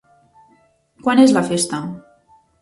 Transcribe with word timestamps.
Quan 1.03 1.21
és 1.25 1.35
la 1.37 1.45
festa? 1.51 1.83